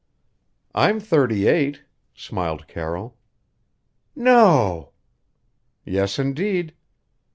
[0.73, 1.83] "_"I'm thirty eight,"
[2.15, 3.19] smiled Carroll.
[4.15, 4.93] "No?"
[5.85, 6.73] "Yes, indeed."